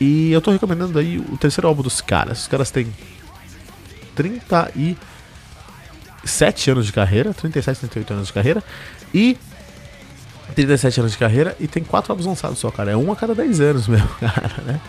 E 0.00 0.32
eu 0.32 0.40
tô 0.40 0.50
recomendando 0.50 0.98
aí 0.98 1.18
o 1.18 1.36
terceiro 1.36 1.68
álbum 1.68 1.82
dos 1.82 2.00
caras. 2.00 2.40
Os 2.42 2.48
caras 2.48 2.70
têm 2.70 2.90
37 4.14 6.70
anos 6.70 6.86
de 6.86 6.92
carreira, 6.92 7.34
37, 7.34 7.80
38 7.80 8.12
anos 8.12 8.28
de 8.28 8.32
carreira 8.32 8.62
e 9.12 9.36
37 10.56 11.00
anos 11.00 11.12
de 11.12 11.18
carreira 11.18 11.54
e 11.60 11.68
tem 11.68 11.84
quatro 11.84 12.10
álbuns 12.10 12.26
lançados 12.26 12.58
só, 12.58 12.70
cara. 12.70 12.90
É 12.90 12.96
um 12.96 13.12
a 13.12 13.16
cada 13.16 13.34
10 13.34 13.60
anos 13.60 13.86
mesmo, 13.88 14.08
cara, 14.18 14.62
né? 14.64 14.80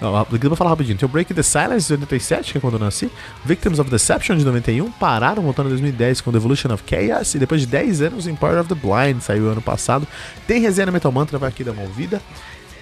Eu 0.00 0.48
vou 0.48 0.56
falar 0.56 0.70
rapidinho. 0.70 0.98
Tem 0.98 1.06
o 1.06 1.10
Break 1.10 1.32
the 1.32 1.42
Silence 1.42 1.86
de 1.86 1.94
87, 1.94 2.52
que 2.52 2.58
é 2.58 2.60
quando 2.60 2.74
eu 2.74 2.80
nasci. 2.80 3.10
Victims 3.42 3.78
of 3.78 3.90
Deception 3.90 4.36
de 4.36 4.44
91. 4.44 4.90
Pararam, 4.92 5.42
voltando 5.42 5.66
em 5.66 5.70
2010 5.70 6.20
com 6.20 6.30
The 6.30 6.36
Evolution 6.36 6.74
of 6.74 6.84
Chaos. 6.86 7.34
E 7.34 7.38
depois 7.38 7.62
de 7.62 7.66
10 7.68 8.02
anos, 8.02 8.26
Power 8.38 8.60
of 8.60 8.68
the 8.68 8.74
Blind 8.74 9.22
saiu 9.22 9.50
ano 9.50 9.62
passado. 9.62 10.06
Tem 10.46 10.60
resenha 10.60 10.92
Metal 10.92 11.10
Mantra, 11.10 11.38
vai 11.38 11.48
aqui 11.48 11.64
dar 11.64 11.72
uma 11.72 11.82
ouvida. 11.82 12.20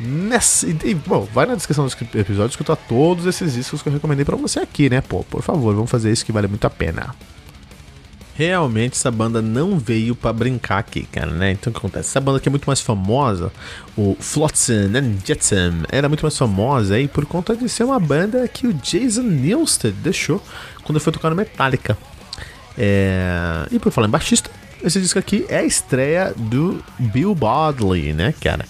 Nessa, 0.00 0.66
e, 0.66 0.94
bom, 0.94 1.28
vai 1.32 1.46
na 1.46 1.54
descrição 1.54 1.87
do 1.87 2.18
episódio 2.18 2.50
escutar 2.50 2.75
todos 2.75 3.25
esses 3.25 3.52
discos 3.52 3.82
que 3.82 3.88
eu 3.88 3.92
recomendei 3.92 4.25
para 4.25 4.34
você 4.34 4.58
aqui, 4.58 4.90
né? 4.90 5.00
Pô, 5.00 5.22
por 5.22 5.42
favor, 5.42 5.75
vamos 5.75 5.90
fazer 5.90 6.11
isso 6.11 6.25
que 6.25 6.32
vale 6.32 6.49
muito 6.49 6.64
a 6.64 6.70
pena 6.70 7.14
realmente 8.34 8.94
essa 8.94 9.10
banda 9.10 9.42
não 9.42 9.78
veio 9.78 10.14
para 10.14 10.32
brincar 10.32 10.78
aqui, 10.78 11.04
cara, 11.04 11.30
né? 11.30 11.52
Então 11.52 11.70
o 11.70 11.74
que 11.74 11.78
acontece? 11.78 12.10
Essa 12.10 12.20
banda 12.20 12.40
que 12.40 12.48
é 12.48 12.50
muito 12.50 12.66
mais 12.66 12.80
famosa, 12.80 13.52
o 13.96 14.16
Flotsam 14.18 14.96
and 14.96 15.18
Jetsam, 15.24 15.82
era 15.90 16.08
muito 16.08 16.22
mais 16.22 16.36
famosa 16.36 16.94
aí 16.94 17.08
por 17.08 17.26
conta 17.26 17.54
de 17.54 17.68
ser 17.68 17.84
uma 17.84 18.00
banda 18.00 18.46
que 18.48 18.66
o 18.66 18.72
Jason 18.72 19.22
Newsted 19.22 19.94
deixou 20.02 20.42
quando 20.82 21.00
foi 21.00 21.12
tocar 21.12 21.30
no 21.30 21.36
Metallica. 21.36 21.96
É... 22.76 23.66
E 23.70 23.78
por 23.78 23.92
falar 23.92 24.08
em 24.08 24.10
baixista, 24.10 24.50
esse 24.82 25.00
disco 25.00 25.18
aqui 25.18 25.44
é 25.48 25.58
a 25.58 25.64
estreia 25.64 26.34
do 26.36 26.82
Bill 26.98 27.34
Bodley, 27.34 28.12
né, 28.12 28.34
cara? 28.40 28.64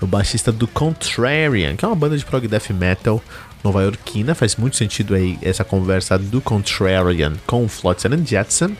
O 0.00 0.06
baixista 0.06 0.50
do 0.50 0.66
Contrarian, 0.66 1.76
que 1.76 1.84
é 1.84 1.88
uma 1.88 1.94
banda 1.94 2.16
de 2.16 2.24
prog 2.24 2.48
death 2.48 2.70
metal 2.70 3.22
nova-iorquina. 3.62 4.34
Faz 4.34 4.56
muito 4.56 4.76
sentido 4.76 5.14
aí 5.14 5.38
essa 5.42 5.64
conversa 5.64 6.18
do 6.18 6.40
Contrarian 6.40 7.34
com 7.46 7.64
o 7.64 7.68
Flotsam 7.68 8.12
and 8.12 8.26
Jetsam. 8.26 8.76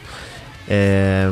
É... 0.68 1.30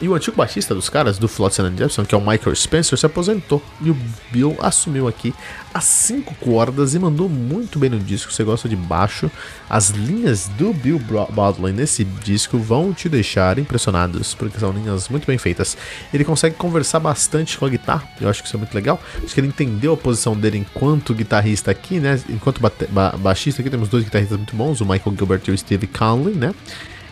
E 0.00 0.08
o 0.08 0.14
antigo 0.14 0.36
baixista 0.36 0.74
dos 0.74 0.88
caras, 0.88 1.18
do 1.18 1.26
Flotsam 1.26 1.66
and 1.66 1.76
Jetsam, 1.76 2.04
que 2.04 2.14
é 2.14 2.18
o 2.18 2.20
Michael 2.20 2.54
Spencer, 2.54 2.96
se 2.96 3.04
aposentou. 3.04 3.60
E 3.80 3.90
o 3.90 3.96
Bill 4.30 4.56
assumiu 4.60 5.08
aqui 5.08 5.34
as 5.74 5.84
cinco 5.84 6.36
cordas 6.36 6.94
e 6.94 6.98
mandou 7.00 7.28
muito 7.28 7.80
bem 7.80 7.90
no 7.90 7.98
disco. 7.98 8.32
Você 8.32 8.44
gosta 8.44 8.68
de 8.68 8.76
baixo? 8.76 9.28
As 9.68 9.90
linhas 9.90 10.48
do 10.56 10.72
Bill 10.72 11.00
Bodley 11.30 11.72
nesse 11.72 12.04
disco 12.04 12.58
vão 12.58 12.92
te 12.92 13.08
deixar 13.08 13.58
impressionados, 13.58 14.34
porque 14.34 14.58
são 14.60 14.70
linhas 14.70 15.08
muito 15.08 15.26
bem 15.26 15.36
feitas. 15.36 15.76
Ele 16.14 16.24
consegue 16.24 16.54
conversar 16.54 17.00
bastante 17.00 17.58
com 17.58 17.66
a 17.66 17.68
guitarra, 17.68 18.08
eu 18.20 18.28
acho 18.28 18.40
que 18.40 18.46
isso 18.46 18.56
é 18.56 18.58
muito 18.58 18.74
legal. 18.74 19.00
Acho 19.16 19.34
que 19.34 19.40
ele 19.40 19.48
entendeu 19.48 19.94
a 19.94 19.96
posição 19.96 20.36
dele 20.36 20.58
enquanto 20.58 21.12
guitarrista 21.12 21.72
aqui, 21.72 21.98
né? 21.98 22.20
Enquanto 22.28 22.60
ba 22.60 22.70
baixista 23.18 23.62
aqui, 23.62 23.70
temos 23.70 23.88
dois 23.88 24.04
guitarristas 24.04 24.38
muito 24.38 24.54
bons, 24.54 24.80
o 24.80 24.86
Michael 24.86 25.16
Gilbert 25.16 25.42
e 25.48 25.50
o 25.50 25.58
Steve 25.58 25.88
Conley, 25.88 26.34
né? 26.34 26.54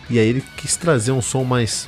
E 0.09 0.17
aí 0.19 0.27
ele 0.27 0.43
quis 0.55 0.77
trazer 0.77 1.11
um 1.11 1.21
som 1.21 1.43
mais 1.43 1.87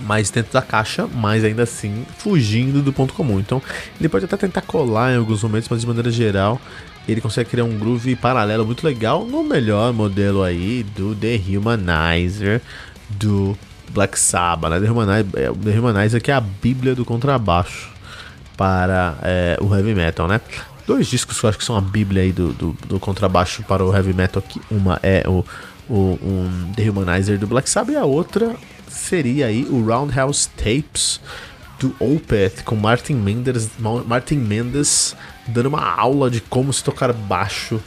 mais 0.00 0.30
dentro 0.30 0.52
da 0.52 0.62
caixa, 0.62 1.06
mas 1.06 1.44
ainda 1.44 1.62
assim 1.62 2.04
fugindo 2.18 2.82
do 2.82 2.92
ponto 2.92 3.14
comum. 3.14 3.38
Então 3.38 3.62
ele 3.98 4.08
pode 4.08 4.24
até 4.24 4.36
tentar 4.36 4.62
colar 4.62 5.12
em 5.12 5.16
alguns 5.16 5.42
momentos, 5.42 5.68
mas 5.68 5.80
de 5.80 5.86
maneira 5.86 6.10
geral 6.10 6.60
ele 7.08 7.20
consegue 7.20 7.50
criar 7.50 7.64
um 7.64 7.78
groove 7.78 8.14
paralelo 8.14 8.64
muito 8.64 8.84
legal 8.84 9.24
no 9.24 9.42
melhor 9.42 9.92
modelo 9.92 10.42
aí 10.42 10.84
do 10.94 11.14
The 11.14 11.40
Humanizer 11.56 12.60
do 13.08 13.56
Black 13.90 14.18
Sabbath. 14.18 14.70
Né? 14.70 14.80
The, 14.80 14.90
Humanizer, 14.90 15.26
é, 15.34 15.52
The 15.52 15.78
Humanizer 15.78 16.22
que 16.22 16.30
é 16.30 16.34
a 16.34 16.40
bíblia 16.40 16.94
do 16.94 17.04
contrabaixo 17.04 17.90
para 18.56 19.16
é, 19.22 19.58
o 19.60 19.74
heavy 19.74 19.94
metal, 19.94 20.28
né? 20.28 20.40
Dois 20.86 21.06
discos 21.06 21.38
que 21.38 21.46
eu 21.46 21.48
acho 21.48 21.58
que 21.58 21.64
são 21.64 21.76
a 21.76 21.80
bíblia 21.80 22.22
aí 22.22 22.32
do, 22.32 22.52
do, 22.52 22.76
do 22.86 23.00
contrabaixo 23.00 23.62
para 23.62 23.84
o 23.84 23.94
heavy 23.94 24.12
metal. 24.12 24.42
Aqui. 24.44 24.60
Uma 24.70 24.98
é 25.02 25.24
o 25.26 25.44
o, 25.90 26.18
um 26.22 26.72
The 26.76 26.88
Humanizer 26.88 27.38
do 27.38 27.48
Black 27.48 27.68
Sabbath 27.68 27.92
e 27.92 27.96
a 27.96 28.04
outra 28.04 28.54
seria 28.90 29.46
aí 29.46 29.64
o 29.64 29.84
Roundhouse 29.84 30.48
Tapes 30.50 31.20
do 31.78 31.94
Opeth 31.98 32.62
com 32.64 32.76
Martin 32.76 33.14
Mendes, 33.14 33.70
Martin 33.78 34.36
Mendes 34.36 35.16
dando 35.48 35.66
uma 35.66 35.82
aula 35.82 36.30
de 36.30 36.40
como 36.40 36.72
se 36.72 36.84
tocar 36.84 37.12
baixo 37.12 37.80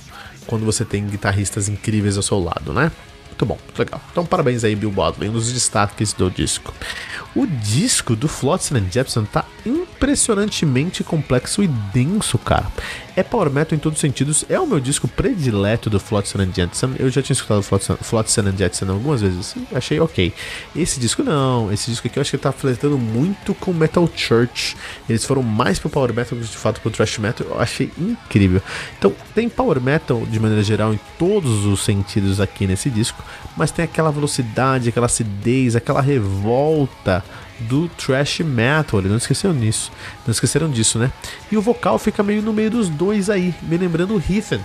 quando 0.48 0.66
você 0.66 0.84
tem 0.84 1.06
guitarristas 1.06 1.70
incríveis 1.70 2.18
ao 2.18 2.24
seu 2.24 2.40
lado, 2.40 2.74
né? 2.74 2.92
Muito 3.34 3.46
bom, 3.48 3.58
muito 3.66 3.80
legal. 3.80 4.00
Então 4.12 4.26
parabéns 4.26 4.64
aí 4.64 4.76
Bill 4.76 4.94
um 4.94 5.32
dos 5.32 5.52
destaques 5.52 6.14
do 6.14 6.30
disco. 6.30 6.72
O 7.36 7.48
disco 7.48 8.16
do 8.16 8.28
Flotsam 8.28 8.78
and 8.78 8.92
Jepson 8.92 9.26
tá 9.26 9.44
impressionantemente 9.66 11.04
complexo 11.04 11.64
e 11.64 11.68
denso, 11.68 12.38
cara. 12.38 12.68
É 13.16 13.24
power 13.24 13.50
metal 13.50 13.76
em 13.76 13.80
todos 13.80 13.98
os 13.98 14.02
sentidos, 14.02 14.44
é 14.50 14.60
o 14.60 14.66
meu 14.66 14.80
disco 14.80 15.08
predileto 15.08 15.90
do 15.90 16.00
Flotsam 16.00 16.42
and 16.42 16.52
Jetsam. 16.54 16.96
Eu 16.98 17.10
já 17.10 17.22
tinha 17.22 17.34
escutado 17.34 17.62
Flotsam 17.64 18.48
and 18.48 18.58
Jetsam 18.58 18.90
algumas 18.90 19.22
vezes, 19.22 19.40
assim, 19.40 19.68
achei 19.74 20.00
ok. 20.00 20.34
Esse 20.76 21.00
disco 21.00 21.24
não, 21.24 21.72
esse 21.72 21.90
disco 21.90 22.08
aqui 22.08 22.18
eu 22.18 22.22
acho 22.22 22.32
que 22.32 22.36
ele 22.36 22.44
tá 22.44 22.52
flertando 22.52 22.98
muito 22.98 23.54
com 23.54 23.72
Metal 23.72 24.08
Church. 24.16 24.76
Eles 25.08 25.24
foram 25.26 25.44
mais 25.44 25.78
pro 25.78 25.90
power 25.90 26.14
metal 26.14 26.38
que 26.38 26.44
de 26.44 26.58
fato 26.58 26.82
pro 26.82 26.90
thrash 26.90 27.20
metal, 27.20 27.48
eu 27.48 27.60
achei 27.60 27.92
incrível. 27.98 28.62
Então, 28.98 29.14
tem 29.34 29.48
power 29.48 29.80
metal 29.80 30.26
de 30.26 30.40
maneira 30.40 30.64
geral 30.64 30.94
em 30.94 31.00
todos 31.18 31.66
os 31.66 31.84
sentidos 31.84 32.42
aqui 32.42 32.66
nesse 32.66 32.90
disco, 32.90 33.24
mas 33.56 33.72
tem 33.72 33.86
aquela 33.86 34.12
velocidade, 34.12 34.90
aquela 34.90 35.06
acidez, 35.06 35.76
aquela 35.76 36.02
revolta 36.02 37.24
do 37.62 37.88
thrash 37.90 38.40
metal. 38.40 39.00
Eles 39.00 39.12
não 39.12 39.18
esqueceram 39.18 39.54
nisso. 39.54 39.92
Não 40.26 40.32
esqueceram 40.32 40.70
disso, 40.70 40.98
né? 41.00 41.12
E 41.52 41.58
o 41.58 41.62
vocal 41.62 41.98
fica 42.00 42.24
meio 42.24 42.42
no 42.42 42.54
meio 42.54 42.72
dos 42.72 42.90
dois 42.90 43.30
aí, 43.30 43.54
me 43.64 43.78
lembrando 43.78 44.16
o 44.16 44.18
Heathen. 44.18 44.62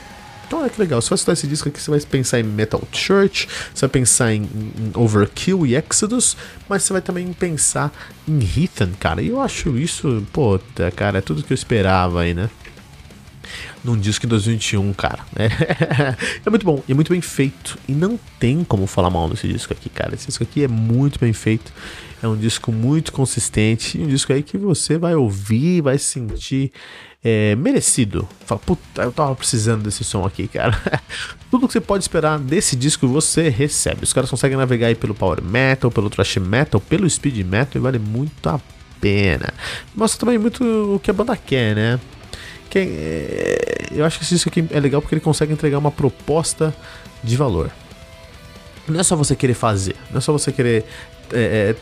Então 0.48 0.64
é 0.64 0.70
que 0.70 0.80
legal, 0.80 1.02
se 1.02 1.08
você 1.10 1.14
escutar 1.16 1.32
esse 1.34 1.46
disco 1.46 1.68
aqui, 1.68 1.78
você 1.78 1.90
vai 1.90 2.00
pensar 2.00 2.40
em 2.40 2.42
Metal 2.42 2.82
Church, 2.90 3.46
você 3.74 3.82
vai 3.82 3.90
pensar 3.90 4.32
em, 4.32 4.44
em 4.44 4.92
Overkill 4.94 5.66
e 5.66 5.76
Exodus, 5.76 6.38
mas 6.66 6.82
você 6.82 6.94
vai 6.94 7.02
também 7.02 7.30
pensar 7.34 7.92
em 8.26 8.40
Heathen, 8.40 8.92
cara. 8.98 9.20
E 9.20 9.28
eu 9.28 9.42
acho 9.42 9.76
isso, 9.76 10.26
puta, 10.32 10.90
cara, 10.90 11.18
é 11.18 11.20
tudo 11.20 11.42
que 11.42 11.52
eu 11.52 11.54
esperava 11.54 12.22
aí, 12.22 12.32
né? 12.32 12.48
Num 13.84 13.96
disco 13.98 14.26
em 14.26 14.28
2021, 14.28 14.92
cara. 14.92 15.20
É, 15.36 15.46
é 16.44 16.50
muito 16.50 16.64
bom, 16.64 16.82
e 16.88 16.92
é 16.92 16.94
muito 16.94 17.10
bem 17.10 17.20
feito. 17.20 17.78
E 17.88 17.92
não 17.92 18.18
tem 18.38 18.64
como 18.64 18.86
falar 18.86 19.10
mal 19.10 19.28
nesse 19.28 19.48
disco 19.48 19.72
aqui, 19.72 19.88
cara. 19.88 20.14
Esse 20.14 20.26
disco 20.26 20.42
aqui 20.42 20.64
é 20.64 20.68
muito 20.68 21.18
bem 21.18 21.32
feito. 21.32 21.72
É 22.22 22.26
um 22.26 22.36
disco 22.36 22.72
muito 22.72 23.12
consistente. 23.12 23.98
Um 23.98 24.06
disco 24.06 24.32
aí 24.32 24.42
que 24.42 24.58
você 24.58 24.98
vai 24.98 25.14
ouvir, 25.14 25.80
vai 25.80 25.98
sentir 25.98 26.72
é, 27.22 27.54
merecido. 27.56 28.28
Fala, 28.46 28.60
puta, 28.60 29.02
eu 29.02 29.12
tava 29.12 29.34
precisando 29.34 29.82
desse 29.82 30.04
som 30.04 30.24
aqui, 30.24 30.48
cara. 30.48 30.80
Tudo 31.50 31.66
que 31.66 31.72
você 31.72 31.80
pode 31.80 32.04
esperar 32.04 32.38
desse 32.38 32.76
disco 32.76 33.06
você 33.08 33.48
recebe. 33.48 34.04
Os 34.04 34.12
caras 34.12 34.30
conseguem 34.30 34.56
navegar 34.56 34.88
aí 34.88 34.94
pelo 34.94 35.14
power 35.14 35.42
metal, 35.42 35.90
pelo 35.90 36.10
thrash 36.10 36.36
metal, 36.36 36.80
pelo 36.80 37.08
speed 37.08 37.38
metal 37.44 37.80
e 37.80 37.82
vale 37.82 37.98
muito 37.98 38.48
a 38.48 38.60
pena. 39.00 39.52
Mostra 39.94 40.20
também 40.20 40.38
muito 40.38 40.64
o 40.64 40.98
que 40.98 41.10
a 41.10 41.14
banda 41.14 41.36
quer, 41.36 41.74
né? 41.74 42.00
Que 42.70 42.78
é, 42.78 43.86
eu 43.92 44.04
acho 44.04 44.18
que 44.18 44.26
disco 44.26 44.48
aqui 44.48 44.64
é 44.70 44.80
legal 44.80 45.00
porque 45.00 45.14
ele 45.14 45.20
consegue 45.20 45.52
entregar 45.52 45.78
uma 45.78 45.90
proposta 45.90 46.74
de 47.22 47.36
valor. 47.36 47.70
Não 48.86 49.00
é 49.00 49.02
só 49.02 49.14
você 49.16 49.36
querer 49.36 49.54
fazer, 49.54 49.96
não 50.10 50.18
é 50.18 50.20
só 50.20 50.32
você 50.32 50.50
querer. 50.50 50.84
É, 51.30 51.74
é, 51.74 51.76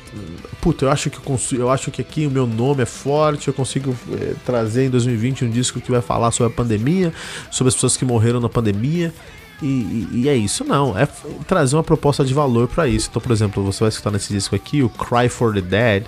puta, 0.61 0.85
eu 0.85 0.91
acho 0.91 1.09
que 1.09 1.19
eu, 1.19 1.23
consigo, 1.23 1.63
eu 1.63 1.71
acho 1.71 1.91
que 1.93 2.01
aqui 2.03 2.27
o 2.27 2.31
meu 2.31 2.49
nome 2.49 2.83
é 2.83 2.87
forte, 2.87 3.47
eu 3.47 3.55
consigo 3.55 3.97
é, 4.13 4.35
trazer 4.45 4.87
em 4.87 4.91
2020 4.91 5.45
um 5.45 5.51
disco 5.51 5.81
que 5.81 5.89
vai 5.89 6.03
falar 6.03 6.33
sobre 6.33 6.53
a 6.53 6.57
pandemia, 6.57 7.13
sobre 7.49 7.69
as 7.69 7.75
pessoas 7.75 7.97
que 7.97 8.05
morreram 8.05 8.41
na 8.41 8.49
pandemia. 8.49 9.15
E, 9.63 9.67
e, 9.67 10.09
e, 10.13 10.29
é 10.29 10.37
isso, 10.37 10.65
não. 10.65 10.99
É 10.99 11.09
trazer 11.47 11.77
uma 11.77 11.85
proposta 11.85 12.25
de 12.25 12.35
valor 12.35 12.69
para 12.69 12.89
isso. 12.89 13.09
Então, 13.11 13.23
por 13.23 13.33
exemplo, 13.33 13.65
você 13.65 13.81
vai 13.81 13.89
escutar 13.89 14.11
nesse 14.11 14.33
disco 14.33 14.55
aqui 14.55 14.83
o 14.83 14.89
Cry 14.89 15.29
for 15.29 15.55
the 15.55 15.61
Dead, 15.61 16.05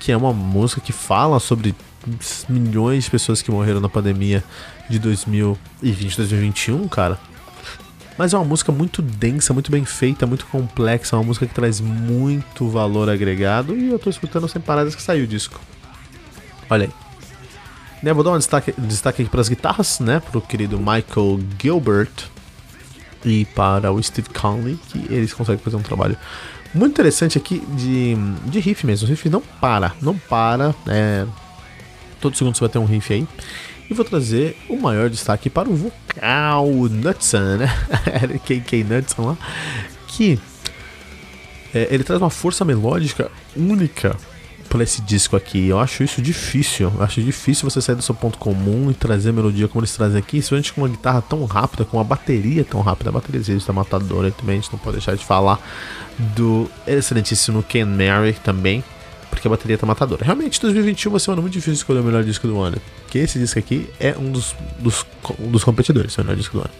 que 0.00 0.12
é 0.12 0.16
uma 0.16 0.32
música 0.32 0.80
que 0.80 0.92
fala 0.92 1.38
sobre 1.40 1.74
milhões 2.48 3.04
de 3.04 3.10
pessoas 3.10 3.42
que 3.42 3.50
morreram 3.50 3.80
na 3.80 3.88
pandemia 3.88 4.42
de 4.88 4.98
2020, 4.98 6.16
2021, 6.16 6.88
cara. 6.88 7.18
Mas 8.16 8.34
é 8.34 8.36
uma 8.36 8.44
música 8.44 8.72
muito 8.72 9.00
densa, 9.00 9.52
muito 9.52 9.70
bem 9.70 9.84
feita, 9.84 10.26
muito 10.26 10.46
complexa, 10.46 11.16
uma 11.16 11.22
música 11.22 11.46
que 11.46 11.54
traz 11.54 11.80
muito 11.80 12.68
valor 12.68 13.08
agregado 13.08 13.76
e 13.76 13.90
eu 13.90 13.98
tô 13.98 14.10
escutando 14.10 14.48
sem 14.48 14.60
paradas 14.60 14.94
que 14.94 15.02
saiu 15.02 15.24
o 15.24 15.26
disco. 15.26 15.60
Olha 16.68 16.86
aí. 16.86 17.08
Né, 18.02 18.12
vou 18.12 18.22
dar 18.22 18.30
um 18.30 18.38
destaque, 18.38 18.72
destaque 18.78 19.22
aqui 19.22 19.30
para 19.30 19.40
as 19.40 19.48
guitarras, 19.48 19.98
né? 20.00 20.20
Para 20.20 20.38
o 20.38 20.40
querido 20.40 20.78
Michael 20.78 21.40
Gilbert 21.60 22.10
e 23.24 23.44
para 23.46 23.90
o 23.92 24.02
Steve 24.02 24.28
Conley, 24.30 24.78
que 24.88 24.98
eles 25.12 25.32
conseguem 25.32 25.62
fazer 25.62 25.76
um 25.76 25.82
trabalho 25.82 26.16
muito 26.74 26.92
interessante 26.92 27.38
aqui 27.38 27.60
de, 27.74 28.14
de 28.46 28.60
riff 28.60 28.86
mesmo. 28.86 29.06
O 29.06 29.10
riff 29.10 29.28
não 29.28 29.40
para, 29.40 29.94
não 30.00 30.16
para. 30.16 30.74
É, 30.86 31.26
todo 32.20 32.36
segundo 32.36 32.56
você 32.56 32.60
vai 32.60 32.68
ter 32.68 32.78
um 32.78 32.84
riff 32.84 33.12
aí. 33.12 33.26
E 33.90 33.94
vou 33.94 34.04
trazer 34.04 34.56
o 34.68 34.76
maior 34.76 35.08
destaque 35.08 35.48
para 35.48 35.68
o 35.68 35.74
vocal 35.74 36.66
Nutson, 36.66 37.56
né? 37.56 37.68
KK 38.44 38.84
Nutson 38.84 39.26
lá. 39.28 39.38
Que 40.08 40.38
é, 41.74 41.88
ele 41.90 42.04
traz 42.04 42.20
uma 42.20 42.30
força 42.30 42.64
melódica 42.64 43.30
única 43.56 44.16
para 44.68 44.82
esse 44.82 45.00
disco 45.02 45.36
aqui. 45.36 45.68
Eu 45.68 45.78
acho 45.78 46.04
isso 46.04 46.20
difícil. 46.20 46.92
Eu 46.94 47.02
acho 47.02 47.22
difícil 47.22 47.68
você 47.68 47.80
sair 47.80 47.96
do 47.96 48.02
seu 48.02 48.14
ponto 48.14 48.38
comum 48.38 48.90
e 48.90 48.94
trazer 48.94 49.32
melodia 49.32 49.66
como 49.66 49.80
eles 49.80 49.94
trazem 49.94 50.18
aqui, 50.18 50.38
especialmente 50.38 50.72
com 50.72 50.82
uma 50.82 50.88
guitarra 50.88 51.22
tão 51.22 51.44
rápida, 51.44 51.84
com 51.84 51.96
uma 51.96 52.04
bateria 52.04 52.64
tão 52.64 52.80
rápida. 52.80 53.10
A 53.10 53.12
bateria 53.12 53.40
está 53.40 53.72
matadora 53.72 54.30
também, 54.30 54.58
a 54.58 54.60
gente 54.60 54.72
não 54.72 54.78
pode 54.78 54.96
deixar 54.96 55.16
de 55.16 55.24
falar 55.24 55.58
do 56.18 56.70
excelentíssimo 56.86 57.62
Ken 57.62 57.84
Mary 57.84 58.34
também, 58.44 58.82
porque 59.30 59.46
a 59.46 59.50
bateria 59.50 59.78
tá 59.78 59.86
matadora. 59.86 60.24
Realmente, 60.24 60.60
2021 60.60 61.10
vai 61.10 61.20
ser 61.20 61.30
um 61.30 61.32
ano 61.34 61.42
muito 61.42 61.54
difícil 61.54 61.74
escolher 61.74 62.00
o 62.00 62.04
melhor 62.04 62.24
disco 62.24 62.46
do 62.46 62.60
ano, 62.60 62.78
porque 63.02 63.18
esse 63.18 63.38
disco 63.38 63.58
aqui 63.58 63.88
é 63.98 64.16
um 64.18 64.30
dos, 64.30 64.54
dos, 64.78 65.06
um 65.38 65.50
dos 65.50 65.64
competidores, 65.64 66.16
o 66.16 66.22
melhor 66.22 66.36
disco 66.36 66.58
do 66.58 66.60
ano. 66.62 66.70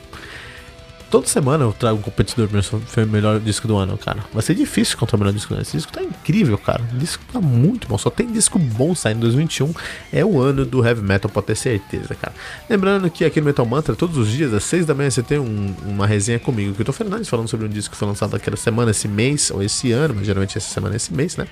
Toda 1.11 1.27
semana 1.27 1.65
eu 1.65 1.73
trago 1.73 1.99
um 1.99 2.03
competidor 2.03 2.49
para 2.49 3.03
o 3.03 3.07
melhor 3.07 3.41
disco 3.41 3.67
do 3.67 3.77
ano, 3.77 3.97
cara. 3.97 4.23
Vai 4.33 4.43
ser 4.43 4.55
difícil 4.55 4.99
contra 4.99 5.17
o 5.17 5.19
melhor 5.19 5.33
disco 5.33 5.49
do 5.49 5.55
ano. 5.55 5.63
Esse 5.63 5.77
disco 5.77 5.91
tá 5.91 6.03
incrível, 6.03 6.59
cara. 6.59 6.83
O 6.93 6.99
disco 6.99 7.25
tá 7.33 7.41
muito 7.41 7.89
bom. 7.89 7.97
Só 7.97 8.11
tem 8.11 8.31
disco 8.31 8.59
bom 8.59 8.95
saindo 8.95 9.19
em 9.19 9.21
2021. 9.21 9.73
É 10.13 10.23
o 10.23 10.39
ano 10.39 10.67
do 10.67 10.85
heavy 10.85 11.03
metal, 11.03 11.31
pode 11.31 11.47
ter 11.47 11.57
certeza, 11.57 12.15
cara. 12.15 12.35
Lembrando 12.69 13.11
que 13.11 13.25
aqui 13.25 13.41
no 13.41 13.47
Metal 13.47 13.65
Mantra, 13.65 13.97
todos 13.97 14.19
os 14.19 14.31
dias, 14.31 14.53
às 14.53 14.65
6 14.65 14.85
da 14.85 14.95
manhã, 14.95 15.11
você 15.11 15.23
tem 15.23 15.39
um, 15.39 15.75
uma 15.87 16.07
resenha 16.07 16.39
comigo. 16.39 16.75
Que 16.75 16.83
eu 16.83 16.87
tô 16.87 16.93
Fernandes 16.93 17.29
falando 17.29 17.49
sobre 17.49 17.65
um 17.65 17.71
disco 17.71 17.93
que 17.93 17.99
foi 17.99 18.07
lançado 18.07 18.37
aquela 18.37 18.57
semana, 18.57 18.91
esse 18.91 19.09
mês, 19.09 19.51
ou 19.51 19.63
esse 19.63 19.91
ano, 19.93 20.15
mas 20.15 20.27
geralmente 20.27 20.59
essa 20.59 20.73
semana, 20.73 20.95
esse 20.95 21.13
mês, 21.15 21.39
né? 21.39 21.47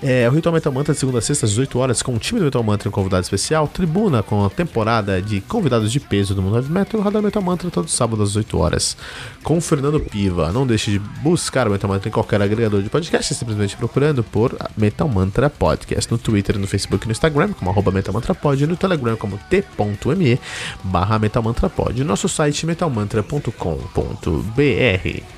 É, 0.00 0.28
o 0.28 0.32
Ritual 0.32 0.52
Metal 0.52 0.72
Mantra 0.72 0.94
de 0.94 1.00
segunda 1.00 1.18
a 1.18 1.20
sexta 1.20 1.44
às 1.44 1.50
18 1.50 1.76
horas 1.76 2.02
com 2.02 2.14
o 2.14 2.18
time 2.18 2.38
do 2.38 2.44
Metal 2.44 2.62
Mantra 2.62 2.86
e 2.86 2.88
um 2.88 2.92
convidado 2.92 3.22
especial, 3.22 3.66
Tribuna 3.66 4.22
com 4.22 4.44
a 4.44 4.50
temporada 4.50 5.20
de 5.20 5.40
convidados 5.40 5.90
de 5.90 5.98
peso 5.98 6.36
do 6.36 6.42
mundo 6.42 6.54
heavy 6.56 6.70
metal 6.70 7.00
e 7.00 7.02
o 7.02 7.04
Radar 7.04 7.20
Metal 7.20 7.42
Mantra 7.42 7.68
todo 7.68 7.88
sábado 7.88 8.22
às 8.22 8.28
18 8.28 8.58
horas 8.58 8.96
com 9.42 9.58
o 9.58 9.60
Fernando 9.60 9.98
Piva. 9.98 10.52
Não 10.52 10.64
deixe 10.64 10.92
de 10.92 11.00
buscar 11.00 11.66
o 11.66 11.72
Metal 11.72 11.90
Mantra 11.90 12.08
em 12.08 12.12
qualquer 12.12 12.40
agregador 12.40 12.80
de 12.80 12.88
podcast, 12.88 13.34
simplesmente 13.34 13.76
procurando 13.76 14.22
por 14.22 14.56
Metal 14.76 15.08
Mantra 15.08 15.50
Podcast 15.50 16.08
no 16.12 16.18
Twitter, 16.18 16.56
no 16.58 16.68
Facebook 16.68 17.04
e 17.04 17.08
no 17.08 17.12
Instagram 17.12 17.52
como 17.54 17.70
arroba 17.70 17.90
Metal 17.90 18.14
Mantra 18.14 18.36
Pod, 18.36 18.64
no 18.68 18.76
Telegram 18.76 19.16
como 19.16 19.36
t.me 19.50 20.38
barra 20.84 21.18
Metal 21.18 21.42
Mantra 21.42 21.68
Pod, 21.68 22.04
nosso 22.04 22.28
site 22.28 22.64
metalmantra.com.br. 22.66 25.37